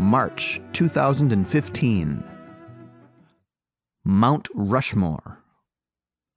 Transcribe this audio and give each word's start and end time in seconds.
March 0.00 0.58
2015. 0.72 2.24
Mount 4.02 4.48
Rushmore. 4.54 5.44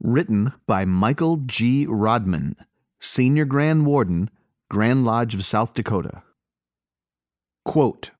Written 0.01 0.51
by 0.67 0.83
Michael 0.83 1.37
G. 1.37 1.85
Rodman, 1.87 2.57
Senior 2.99 3.45
Grand 3.45 3.85
Warden, 3.85 4.29
Grand 4.69 5.05
Lodge 5.05 5.33
of 5.33 5.45
South 5.45 5.73
Dakota. 5.73 6.23
Quote 7.63 8.11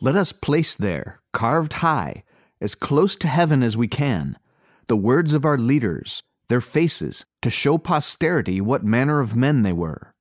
Let 0.00 0.16
us 0.16 0.32
place 0.32 0.74
there, 0.74 1.20
carved 1.34 1.74
high, 1.74 2.24
as 2.58 2.74
close 2.74 3.16
to 3.16 3.28
heaven 3.28 3.62
as 3.62 3.76
we 3.76 3.86
can, 3.86 4.38
the 4.86 4.96
words 4.96 5.34
of 5.34 5.44
our 5.44 5.58
leaders, 5.58 6.22
their 6.48 6.62
faces, 6.62 7.26
to 7.42 7.50
show 7.50 7.76
posterity 7.76 8.62
what 8.62 8.82
manner 8.82 9.20
of 9.20 9.36
men 9.36 9.60
they 9.60 9.74
were. 9.74 10.14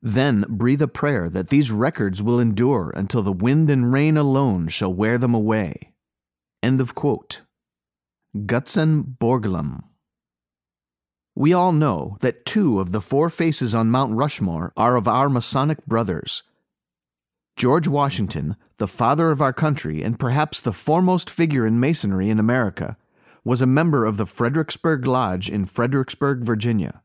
Then 0.00 0.44
breathe 0.48 0.82
a 0.82 0.88
prayer 0.88 1.28
that 1.30 1.48
these 1.48 1.72
records 1.72 2.22
will 2.22 2.38
endure 2.38 2.92
until 2.94 3.22
the 3.22 3.32
wind 3.32 3.68
and 3.68 3.92
rain 3.92 4.16
alone 4.16 4.68
shall 4.68 4.92
wear 4.92 5.18
them 5.18 5.34
away. 5.34 5.92
End 6.62 6.80
of 6.80 6.94
quote. 6.94 7.42
Gutzon 8.36 9.16
Borglum. 9.18 9.82
We 11.34 11.52
all 11.52 11.72
know 11.72 12.16
that 12.20 12.44
two 12.44 12.80
of 12.80 12.90
the 12.90 13.00
four 13.00 13.30
faces 13.30 13.74
on 13.74 13.90
Mount 13.90 14.12
Rushmore 14.14 14.72
are 14.76 14.96
of 14.96 15.08
our 15.08 15.28
Masonic 15.28 15.84
brothers. 15.86 16.42
George 17.56 17.88
Washington, 17.88 18.56
the 18.76 18.86
father 18.86 19.30
of 19.30 19.40
our 19.42 19.52
country 19.52 20.02
and 20.02 20.18
perhaps 20.18 20.60
the 20.60 20.72
foremost 20.72 21.28
figure 21.28 21.66
in 21.66 21.80
Masonry 21.80 22.30
in 22.30 22.38
America, 22.38 22.96
was 23.44 23.62
a 23.62 23.66
member 23.66 24.04
of 24.04 24.16
the 24.16 24.26
Fredericksburg 24.26 25.06
Lodge 25.06 25.48
in 25.48 25.64
Fredericksburg, 25.64 26.44
Virginia. 26.44 27.02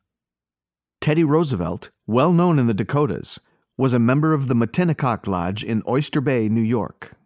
Teddy 1.04 1.26
Roosevelt, 1.26 1.90
well 2.08 2.32
known 2.32 2.58
in 2.58 2.68
the 2.68 2.74
Dakotas, 2.74 3.38
was 3.76 3.94
a 3.94 4.00
member 4.00 4.32
of 4.34 4.48
the 4.48 4.56
Matinecock 4.56 5.28
Lodge 5.28 5.62
in 5.62 5.84
Oyster 5.86 6.22
Bay, 6.22 6.48
New 6.48 6.62
York. 6.62 7.18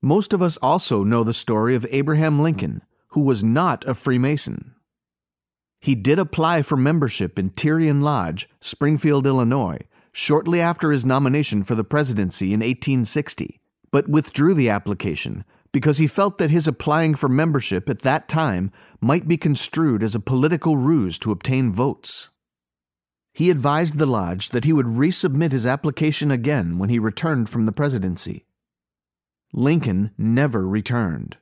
Most 0.00 0.32
of 0.32 0.40
us 0.40 0.56
also 0.62 1.04
know 1.04 1.22
the 1.22 1.34
story 1.34 1.74
of 1.74 1.86
Abraham 1.90 2.40
Lincoln, 2.40 2.80
who 3.08 3.20
was 3.20 3.44
not 3.44 3.86
a 3.86 3.94
Freemason. 3.94 4.76
He 5.78 5.94
did 5.94 6.18
apply 6.18 6.62
for 6.62 6.78
membership 6.78 7.38
in 7.38 7.50
Tyrian 7.50 8.00
Lodge, 8.00 8.48
Springfield, 8.62 9.26
Illinois, 9.26 9.80
shortly 10.10 10.58
after 10.58 10.90
his 10.90 11.04
nomination 11.04 11.62
for 11.62 11.74
the 11.74 11.84
presidency 11.84 12.54
in 12.54 12.60
1860, 12.60 13.60
but 13.90 14.08
withdrew 14.08 14.54
the 14.54 14.70
application 14.70 15.44
because 15.70 15.98
he 15.98 16.06
felt 16.06 16.38
that 16.38 16.50
his 16.50 16.66
applying 16.66 17.14
for 17.14 17.28
membership 17.28 17.90
at 17.90 18.00
that 18.00 18.26
time 18.26 18.72
might 19.02 19.28
be 19.28 19.36
construed 19.36 20.02
as 20.02 20.14
a 20.14 20.18
political 20.18 20.78
ruse 20.78 21.18
to 21.18 21.30
obtain 21.30 21.74
votes. 21.74 22.30
He 23.32 23.50
advised 23.50 23.96
the 23.96 24.06
lodge 24.06 24.50
that 24.50 24.64
he 24.64 24.72
would 24.72 24.86
resubmit 24.86 25.52
his 25.52 25.66
application 25.66 26.30
again 26.30 26.78
when 26.78 26.90
he 26.90 26.98
returned 26.98 27.48
from 27.48 27.66
the 27.66 27.72
presidency. 27.72 28.44
Lincoln 29.52 30.12
never 30.18 30.66
returned. 30.66 31.38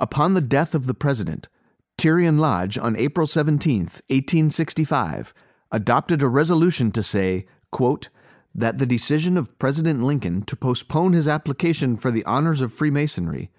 Upon 0.00 0.34
the 0.34 0.40
death 0.40 0.74
of 0.74 0.86
the 0.86 0.94
president, 0.94 1.48
Tyrian 1.96 2.38
Lodge 2.38 2.76
on 2.76 2.96
April 2.96 3.26
17, 3.26 3.80
1865, 3.80 5.32
adopted 5.70 6.22
a 6.22 6.28
resolution 6.28 6.90
to 6.92 7.02
say, 7.02 7.46
quote, 7.70 8.08
that 8.54 8.78
the 8.78 8.86
decision 8.86 9.36
of 9.36 9.58
President 9.58 10.02
Lincoln 10.02 10.42
to 10.42 10.56
postpone 10.56 11.12
his 11.12 11.26
application 11.26 11.96
for 11.96 12.10
the 12.10 12.24
honors 12.24 12.60
of 12.60 12.72
Freemasonry, 12.72 13.50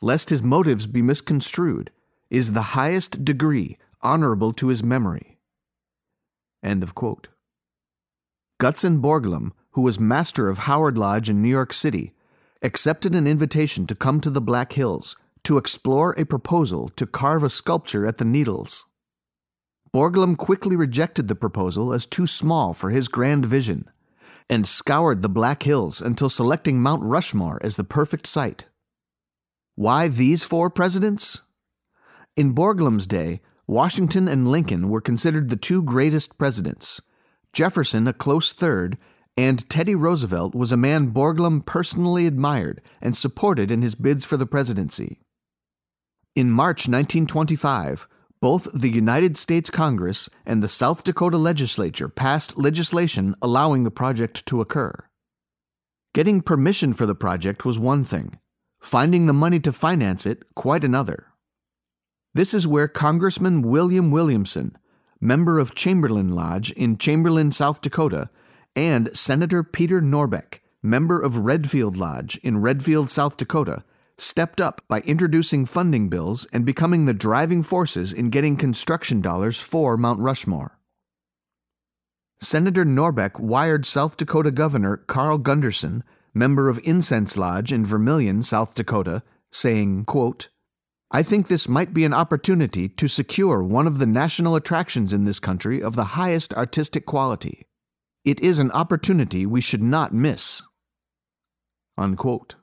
lest 0.00 0.30
his 0.30 0.42
motives 0.42 0.86
be 0.86 1.00
misconstrued, 1.00 1.90
is 2.28 2.52
the 2.52 2.62
highest 2.62 3.24
degree 3.24 3.78
honorable 4.02 4.52
to 4.52 4.68
his 4.68 4.82
memory. 4.82 5.31
End 6.62 6.82
of 6.82 6.94
quote. 6.94 7.28
Gutzon 8.60 9.00
Borglum, 9.00 9.52
who 9.72 9.82
was 9.82 9.98
master 9.98 10.48
of 10.48 10.58
Howard 10.58 10.96
Lodge 10.96 11.28
in 11.28 11.42
New 11.42 11.48
York 11.48 11.72
City, 11.72 12.12
accepted 12.62 13.14
an 13.14 13.26
invitation 13.26 13.86
to 13.86 13.94
come 13.94 14.20
to 14.20 14.30
the 14.30 14.40
Black 14.40 14.74
Hills 14.74 15.16
to 15.44 15.58
explore 15.58 16.12
a 16.12 16.24
proposal 16.24 16.88
to 16.90 17.06
carve 17.06 17.42
a 17.42 17.50
sculpture 17.50 18.06
at 18.06 18.18
the 18.18 18.24
Needles. 18.24 18.86
Borglum 19.92 20.36
quickly 20.36 20.76
rejected 20.76 21.28
the 21.28 21.34
proposal 21.34 21.92
as 21.92 22.06
too 22.06 22.26
small 22.26 22.72
for 22.72 22.90
his 22.90 23.08
grand 23.08 23.44
vision 23.44 23.90
and 24.48 24.66
scoured 24.66 25.22
the 25.22 25.28
Black 25.28 25.64
Hills 25.64 26.00
until 26.00 26.28
selecting 26.28 26.80
Mount 26.80 27.02
Rushmore 27.02 27.58
as 27.62 27.76
the 27.76 27.84
perfect 27.84 28.26
site. 28.26 28.66
Why 29.74 30.08
these 30.08 30.44
four 30.44 30.70
presidents? 30.70 31.42
In 32.36 32.54
Borglum's 32.54 33.06
day, 33.06 33.40
Washington 33.72 34.28
and 34.28 34.46
Lincoln 34.46 34.90
were 34.90 35.00
considered 35.00 35.48
the 35.48 35.56
two 35.56 35.82
greatest 35.82 36.36
presidents. 36.36 37.00
Jefferson, 37.54 38.06
a 38.06 38.12
close 38.12 38.52
third, 38.52 38.98
and 39.34 39.66
Teddy 39.70 39.94
Roosevelt 39.94 40.54
was 40.54 40.72
a 40.72 40.76
man 40.76 41.10
Borglum 41.10 41.64
personally 41.64 42.26
admired 42.26 42.82
and 43.00 43.16
supported 43.16 43.70
in 43.70 43.80
his 43.80 43.94
bids 43.94 44.26
for 44.26 44.36
the 44.36 44.44
presidency. 44.44 45.20
In 46.36 46.50
March 46.50 46.80
1925, 46.80 48.06
both 48.42 48.68
the 48.74 48.90
United 48.90 49.38
States 49.38 49.70
Congress 49.70 50.28
and 50.44 50.62
the 50.62 50.68
South 50.68 51.02
Dakota 51.02 51.38
legislature 51.38 52.10
passed 52.10 52.58
legislation 52.58 53.34
allowing 53.40 53.84
the 53.84 53.90
project 53.90 54.44
to 54.44 54.60
occur. 54.60 54.92
Getting 56.12 56.42
permission 56.42 56.92
for 56.92 57.06
the 57.06 57.14
project 57.14 57.64
was 57.64 57.78
one 57.78 58.04
thing, 58.04 58.38
finding 58.82 59.24
the 59.24 59.32
money 59.32 59.60
to 59.60 59.72
finance 59.72 60.26
it, 60.26 60.42
quite 60.54 60.84
another. 60.84 61.31
This 62.34 62.54
is 62.54 62.66
where 62.66 62.88
Congressman 62.88 63.60
William 63.60 64.10
Williamson, 64.10 64.78
member 65.20 65.58
of 65.58 65.74
Chamberlain 65.74 66.34
Lodge 66.34 66.70
in 66.70 66.96
Chamberlain, 66.96 67.52
South 67.52 67.82
Dakota, 67.82 68.30
and 68.74 69.14
Senator 69.14 69.62
Peter 69.62 70.00
Norbeck, 70.00 70.60
member 70.82 71.20
of 71.20 71.36
Redfield 71.36 71.94
Lodge 71.94 72.38
in 72.38 72.62
Redfield, 72.62 73.10
South 73.10 73.36
Dakota, 73.36 73.84
stepped 74.16 74.62
up 74.62 74.80
by 74.88 75.00
introducing 75.00 75.66
funding 75.66 76.08
bills 76.08 76.46
and 76.54 76.64
becoming 76.64 77.04
the 77.04 77.12
driving 77.12 77.62
forces 77.62 78.14
in 78.14 78.30
getting 78.30 78.56
construction 78.56 79.20
dollars 79.20 79.58
for 79.58 79.98
Mount 79.98 80.20
Rushmore. 80.20 80.78
Senator 82.40 82.86
Norbeck 82.86 83.38
wired 83.38 83.84
South 83.84 84.16
Dakota 84.16 84.50
Governor 84.50 84.96
Carl 84.96 85.36
Gunderson, 85.36 86.02
member 86.32 86.70
of 86.70 86.80
Incense 86.82 87.36
Lodge 87.36 87.74
in 87.74 87.84
Vermillion, 87.84 88.42
South 88.42 88.74
Dakota, 88.74 89.22
saying, 89.50 90.06
quote, 90.06 90.48
I 91.14 91.22
think 91.22 91.46
this 91.46 91.68
might 91.68 91.92
be 91.92 92.06
an 92.06 92.14
opportunity 92.14 92.88
to 92.88 93.06
secure 93.06 93.62
one 93.62 93.86
of 93.86 93.98
the 93.98 94.06
national 94.06 94.56
attractions 94.56 95.12
in 95.12 95.26
this 95.26 95.38
country 95.38 95.82
of 95.82 95.94
the 95.94 96.16
highest 96.16 96.54
artistic 96.54 97.04
quality. 97.04 97.66
It 98.24 98.40
is 98.40 98.58
an 98.58 98.70
opportunity 98.70 99.44
we 99.44 99.60
should 99.60 99.82
not 99.82 100.14
miss. 100.14 100.62
Unquote. 101.98 102.54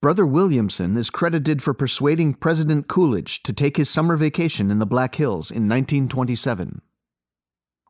Brother 0.00 0.24
Williamson 0.24 0.96
is 0.96 1.10
credited 1.10 1.64
for 1.64 1.74
persuading 1.74 2.34
President 2.34 2.86
Coolidge 2.86 3.42
to 3.42 3.52
take 3.52 3.76
his 3.76 3.90
summer 3.90 4.16
vacation 4.16 4.70
in 4.70 4.78
the 4.78 4.86
Black 4.86 5.16
Hills 5.16 5.50
in 5.50 5.68
1927. 5.68 6.80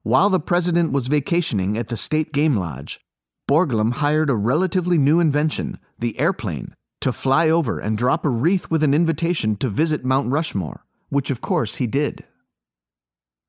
While 0.02 0.30
the 0.30 0.40
president 0.40 0.92
was 0.92 1.08
vacationing 1.08 1.76
at 1.76 1.88
the 1.88 1.96
State 1.98 2.32
Game 2.32 2.56
Lodge, 2.56 2.98
Borglum 3.46 3.92
hired 3.92 4.30
a 4.30 4.34
relatively 4.34 4.96
new 4.96 5.20
invention, 5.20 5.78
the 5.98 6.18
airplane, 6.18 6.74
to 7.00 7.12
fly 7.12 7.48
over 7.48 7.78
and 7.78 7.96
drop 7.96 8.24
a 8.24 8.28
wreath 8.28 8.70
with 8.70 8.82
an 8.82 8.94
invitation 8.94 9.56
to 9.56 9.68
visit 9.68 10.04
Mount 10.04 10.30
Rushmore, 10.30 10.84
which 11.08 11.30
of 11.30 11.40
course 11.40 11.76
he 11.76 11.86
did. 11.86 12.24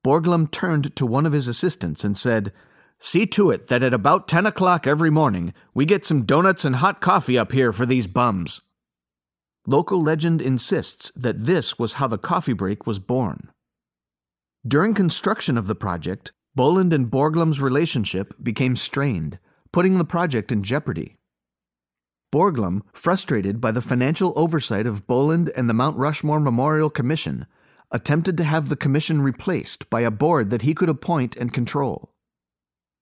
Borglum 0.04 0.50
turned 0.50 0.94
to 0.96 1.06
one 1.06 1.24
of 1.24 1.32
his 1.32 1.48
assistants 1.48 2.04
and 2.04 2.16
said, 2.16 2.52
See 3.00 3.26
to 3.26 3.50
it 3.50 3.68
that 3.68 3.82
at 3.82 3.94
about 3.94 4.28
10 4.28 4.46
o'clock 4.46 4.86
every 4.86 5.10
morning 5.10 5.54
we 5.72 5.86
get 5.86 6.04
some 6.04 6.24
donuts 6.24 6.64
and 6.64 6.76
hot 6.76 7.00
coffee 7.00 7.38
up 7.38 7.52
here 7.52 7.72
for 7.72 7.86
these 7.86 8.06
bums. 8.06 8.60
Local 9.66 10.02
legend 10.02 10.42
insists 10.42 11.10
that 11.16 11.44
this 11.44 11.78
was 11.78 11.94
how 11.94 12.06
the 12.06 12.18
coffee 12.18 12.52
break 12.52 12.86
was 12.86 12.98
born. 12.98 13.50
During 14.66 14.94
construction 14.94 15.56
of 15.56 15.66
the 15.66 15.74
project, 15.74 16.32
Boland 16.56 16.92
and 16.92 17.10
Borglum's 17.10 17.60
relationship 17.60 18.32
became 18.40 18.76
strained, 18.76 19.40
putting 19.72 19.98
the 19.98 20.04
project 20.04 20.52
in 20.52 20.62
jeopardy. 20.62 21.16
Borglum, 22.32 22.82
frustrated 22.92 23.60
by 23.60 23.72
the 23.72 23.80
financial 23.80 24.32
oversight 24.36 24.86
of 24.86 25.06
Boland 25.06 25.50
and 25.56 25.68
the 25.68 25.74
Mount 25.74 25.96
Rushmore 25.96 26.38
Memorial 26.38 26.90
Commission, 26.90 27.46
attempted 27.90 28.36
to 28.36 28.44
have 28.44 28.68
the 28.68 28.76
commission 28.76 29.20
replaced 29.20 29.90
by 29.90 30.02
a 30.02 30.10
board 30.10 30.50
that 30.50 30.62
he 30.62 30.74
could 30.74 30.88
appoint 30.88 31.36
and 31.36 31.52
control. 31.52 32.12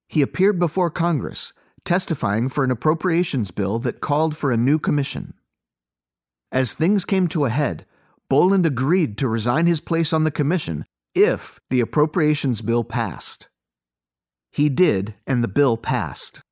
He 0.08 0.22
appeared 0.22 0.58
before 0.58 0.90
Congress, 0.90 1.52
testifying 1.84 2.48
for 2.48 2.64
an 2.64 2.70
appropriations 2.70 3.50
bill 3.50 3.78
that 3.80 4.00
called 4.00 4.36
for 4.36 4.50
a 4.50 4.56
new 4.56 4.78
commission. 4.78 5.34
As 6.50 6.72
things 6.72 7.04
came 7.04 7.28
to 7.28 7.44
a 7.44 7.50
head, 7.50 7.84
Boland 8.28 8.64
agreed 8.64 9.18
to 9.18 9.28
resign 9.28 9.66
his 9.66 9.80
place 9.80 10.12
on 10.12 10.24
the 10.24 10.30
commission 10.30 10.86
if 11.14 11.60
the 11.70 11.80
appropriations 11.80 12.62
bill 12.62 12.84
passed. 12.84 13.48
He 14.50 14.68
did, 14.68 15.14
and 15.26 15.42
the 15.42 15.48
bill 15.48 15.76
passed. 15.76 16.42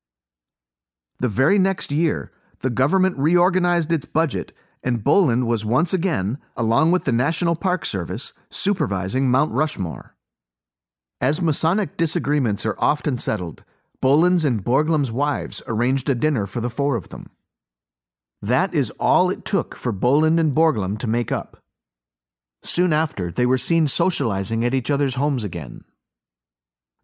The 1.19 1.29
very 1.29 1.59
next 1.59 1.93
year, 1.93 2.33
the 2.61 2.71
government 2.71 3.19
reorganized 3.19 3.93
its 3.93 4.07
budget 4.07 4.53
and 4.83 5.05
Boland 5.05 5.47
was 5.47 5.65
once 5.65 5.93
again, 5.93 6.39
along 6.57 6.91
with 6.91 7.05
the 7.05 7.13
National 7.13 7.55
Park 7.55 7.85
Service, 7.85 8.33
supervising 8.49 9.31
Mount 9.31 9.53
Rushmore. 9.53 10.17
As 11.21 11.43
Masonic 11.43 11.97
disagreements 11.97 12.65
are 12.65 12.77
often 12.79 13.19
settled, 13.19 13.63
Boland's 14.01 14.47
and 14.47 14.65
Borglum's 14.65 15.13
wives 15.13 15.63
arranged 15.67 16.09
a 16.09 16.15
dinner 16.15 16.47
for 16.47 16.61
the 16.61 16.71
four 16.71 16.97
of 16.97 17.11
them. 17.11 17.31
That 18.41 18.75
is 18.75 18.91
all 18.93 19.29
it 19.29 19.45
took 19.45 19.77
for 19.77 19.93
Boland 19.93 20.41
and 20.41 20.55
Borglum 20.55 20.99
to 20.99 21.07
make 21.07 21.31
up. 21.31 21.60
Soon 22.63 22.93
after, 22.93 23.31
they 23.31 23.47
were 23.47 23.59
seen 23.59 23.87
socializing 23.87 24.65
at 24.65 24.75
each 24.75 24.91
other's 24.91 25.15
homes 25.15 25.45
again. 25.45 25.85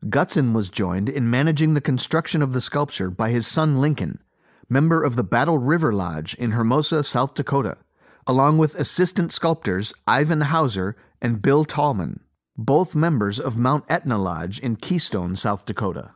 Gutzon 0.05 0.53
was 0.53 0.69
joined 0.69 1.08
in 1.08 1.31
managing 1.31 1.75
the 1.75 1.81
construction 1.81 2.43
of 2.43 2.53
the 2.53 2.61
sculpture 2.61 3.11
by 3.11 3.31
his 3.31 3.47
son 3.47 3.81
Lincoln, 3.81 4.23
member 4.69 5.03
of 5.03 5.17
the 5.17 5.25
Battle 5.25 5.58
River 5.58 5.93
Lodge 5.93 6.35
in 6.35 6.53
Hermosa, 6.53 7.03
South 7.03 7.35
Dakota, 7.35 7.79
along 8.26 8.58
with 8.58 8.75
assistant 8.75 9.32
sculptors 9.32 9.94
Ivan 10.06 10.43
Houser 10.43 10.97
and 11.23 11.41
Bill 11.41 11.64
Tallman, 11.64 12.20
both 12.56 12.94
members 12.94 13.41
of 13.41 13.56
Mount 13.56 13.85
Etna 13.88 14.19
Lodge 14.19 14.58
in 14.58 14.76
Keystone, 14.76 15.37
South 15.37 15.64
Dakota. 15.64 16.12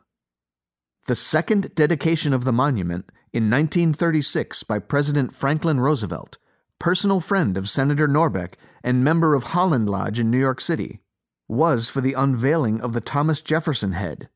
The 1.06 1.16
second 1.16 1.74
dedication 1.74 2.34
of 2.34 2.44
the 2.44 2.52
monument 2.52 3.10
in 3.32 3.50
1936 3.50 4.62
by 4.64 4.78
President 4.78 5.34
Franklin 5.34 5.80
Roosevelt, 5.80 6.38
personal 6.80 7.20
friend 7.20 7.56
of 7.56 7.70
Senator 7.70 8.08
Norbeck 8.08 8.54
and 8.82 9.04
member 9.04 9.36
of 9.36 9.44
Holland 9.44 9.88
Lodge 9.88 10.18
in 10.18 10.32
New 10.32 10.40
York 10.40 10.60
City, 10.60 10.98
was 11.46 11.88
for 11.88 12.00
the 12.00 12.14
unveiling 12.14 12.80
of 12.80 12.94
the 12.94 13.00
Thomas 13.00 13.40
Jefferson 13.40 13.92
head. 13.92 14.28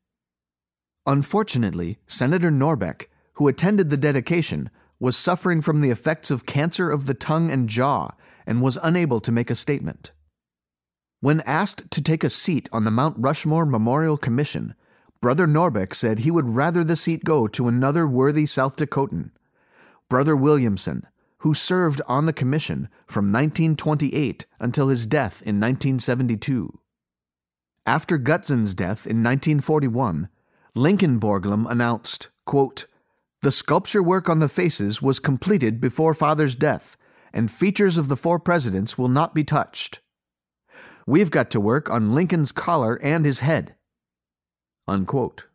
Unfortunately, 1.05 1.97
Senator 2.07 2.49
Norbeck 2.49 3.07
who 3.35 3.47
attended 3.47 3.89
the 3.89 3.97
dedication, 3.97 4.69
was 4.99 5.15
suffering 5.15 5.61
from 5.61 5.81
the 5.81 5.89
effects 5.89 6.31
of 6.31 6.45
cancer 6.45 6.89
of 6.89 7.05
the 7.05 7.13
tongue 7.13 7.51
and 7.51 7.69
jaw 7.69 8.11
and 8.45 8.61
was 8.61 8.77
unable 8.81 9.19
to 9.19 9.31
make 9.31 9.49
a 9.49 9.55
statement. 9.55 10.11
When 11.19 11.41
asked 11.41 11.91
to 11.91 12.01
take 12.01 12.23
a 12.23 12.29
seat 12.29 12.69
on 12.71 12.83
the 12.83 12.91
Mount 12.91 13.17
Rushmore 13.19 13.65
Memorial 13.65 14.17
Commission, 14.17 14.73
Brother 15.21 15.47
Norbeck 15.47 15.93
said 15.93 16.19
he 16.19 16.31
would 16.31 16.49
rather 16.49 16.83
the 16.83 16.95
seat 16.95 17.23
go 17.23 17.47
to 17.47 17.67
another 17.67 18.07
worthy 18.07 18.45
South 18.45 18.77
Dakotan, 18.77 19.31
Brother 20.09 20.35
Williamson, 20.35 21.05
who 21.39 21.53
served 21.53 22.01
on 22.07 22.25
the 22.25 22.33
commission 22.33 22.89
from 23.05 23.31
1928 23.31 24.45
until 24.59 24.87
his 24.87 25.05
death 25.05 25.41
in 25.41 25.59
1972. 25.59 26.79
After 27.85 28.17
Gutzon's 28.17 28.73
death 28.73 29.05
in 29.05 29.23
1941, 29.23 30.29
Lincoln 30.73 31.19
Borglum 31.19 31.69
announced, 31.69 32.29
quote, 32.45 32.87
the 33.45 33.51
sculpture 33.51 34.01
work 34.01 34.27
on 34.27 34.39
the 34.39 34.49
faces 34.49 35.03
was 35.03 35.19
completed 35.19 35.79
before 35.79 36.15
Father's 36.15 36.55
death, 36.55 36.97
and 37.31 37.51
features 37.51 37.95
of 37.95 38.07
the 38.07 38.15
four 38.15 38.39
presidents 38.39 38.97
will 38.97 39.07
not 39.07 39.35
be 39.35 39.43
touched. 39.43 39.99
We've 41.05 41.29
got 41.29 41.51
to 41.51 41.59
work 41.59 41.87
on 41.87 42.15
Lincoln's 42.15 42.51
collar 42.51 42.99
and 43.03 43.23
his 43.23 43.39
head. 43.39 43.75
Unquote. 44.87 45.47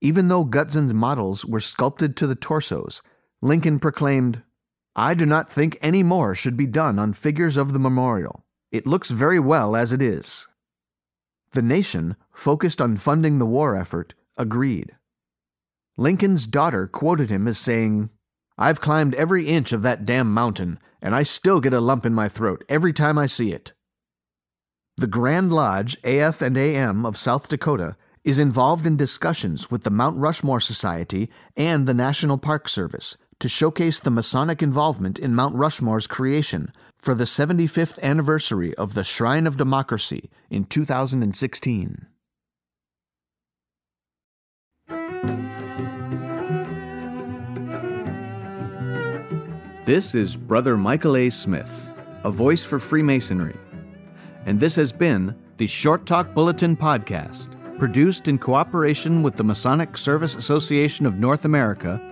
Even 0.00 0.26
though 0.26 0.44
Gutzon's 0.44 0.92
models 0.92 1.44
were 1.44 1.60
sculpted 1.60 2.16
to 2.16 2.26
the 2.26 2.34
torsos, 2.34 3.00
Lincoln 3.40 3.78
proclaimed, 3.78 4.42
I 4.94 5.14
do 5.14 5.24
not 5.24 5.50
think 5.50 5.78
any 5.80 6.02
more 6.02 6.34
should 6.34 6.56
be 6.56 6.66
done 6.66 6.98
on 6.98 7.14
figures 7.14 7.56
of 7.56 7.72
the 7.72 7.78
memorial. 7.78 8.44
It 8.70 8.86
looks 8.86 9.10
very 9.10 9.38
well 9.38 9.74
as 9.74 9.92
it 9.92 10.02
is. 10.02 10.46
The 11.52 11.62
nation, 11.62 12.16
focused 12.32 12.80
on 12.80 12.96
funding 12.96 13.38
the 13.38 13.46
war 13.46 13.76
effort, 13.76 14.14
agreed. 14.36 14.96
Lincoln's 15.96 16.46
daughter 16.46 16.86
quoted 16.86 17.30
him 17.30 17.46
as 17.46 17.58
saying, 17.58 18.10
I've 18.58 18.80
climbed 18.80 19.14
every 19.14 19.46
inch 19.46 19.72
of 19.72 19.82
that 19.82 20.04
damn 20.04 20.32
mountain, 20.32 20.78
and 21.00 21.14
I 21.14 21.22
still 21.22 21.60
get 21.60 21.74
a 21.74 21.80
lump 21.80 22.06
in 22.06 22.14
my 22.14 22.28
throat 22.28 22.64
every 22.68 22.92
time 22.92 23.18
I 23.18 23.26
see 23.26 23.52
it. 23.52 23.72
The 24.96 25.06
Grand 25.06 25.52
Lodge 25.52 25.96
AF 26.04 26.42
and 26.42 26.56
AM 26.56 27.04
of 27.06 27.16
South 27.16 27.48
Dakota 27.48 27.96
is 28.24 28.38
involved 28.38 28.86
in 28.86 28.96
discussions 28.96 29.70
with 29.70 29.84
the 29.84 29.90
Mount 29.90 30.16
Rushmore 30.16 30.60
Society 30.60 31.30
and 31.56 31.86
the 31.86 31.94
National 31.94 32.38
Park 32.38 32.68
Service 32.68 33.16
to 33.42 33.48
showcase 33.48 33.98
the 33.98 34.10
Masonic 34.12 34.62
involvement 34.62 35.18
in 35.18 35.34
Mount 35.34 35.56
Rushmore's 35.56 36.06
creation 36.06 36.72
for 36.96 37.12
the 37.12 37.24
75th 37.24 38.00
anniversary 38.00 38.72
of 38.76 38.94
the 38.94 39.02
Shrine 39.02 39.48
of 39.48 39.56
Democracy 39.56 40.30
in 40.48 40.62
2016. 40.64 42.06
This 49.84 50.14
is 50.14 50.36
Brother 50.36 50.76
Michael 50.76 51.16
A. 51.16 51.28
Smith, 51.28 51.92
a 52.22 52.30
voice 52.30 52.62
for 52.62 52.78
Freemasonry. 52.78 53.56
And 54.46 54.60
this 54.60 54.76
has 54.76 54.92
been 54.92 55.34
the 55.56 55.66
Short 55.66 56.06
Talk 56.06 56.32
Bulletin 56.32 56.76
Podcast, 56.76 57.48
produced 57.76 58.28
in 58.28 58.38
cooperation 58.38 59.24
with 59.24 59.34
the 59.34 59.42
Masonic 59.42 59.98
Service 59.98 60.36
Association 60.36 61.06
of 61.06 61.16
North 61.16 61.44
America 61.44 62.11